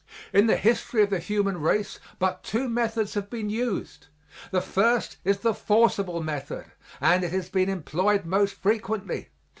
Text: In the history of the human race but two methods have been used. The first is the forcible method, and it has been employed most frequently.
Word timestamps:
In 0.33 0.47
the 0.47 0.57
history 0.57 1.03
of 1.03 1.11
the 1.11 1.19
human 1.19 1.59
race 1.61 1.99
but 2.17 2.41
two 2.41 2.67
methods 2.67 3.13
have 3.13 3.29
been 3.29 3.51
used. 3.51 4.07
The 4.49 4.59
first 4.59 5.17
is 5.23 5.41
the 5.41 5.53
forcible 5.53 6.23
method, 6.23 6.65
and 6.99 7.23
it 7.23 7.31
has 7.31 7.49
been 7.49 7.69
employed 7.69 8.25
most 8.25 8.55
frequently. 8.55 9.29